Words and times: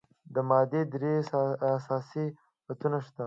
د 0.33 0.35
مادې 0.49 0.81
درې 0.93 1.11
اساسي 1.75 2.25
حالتونه 2.63 2.97
شته. 3.05 3.19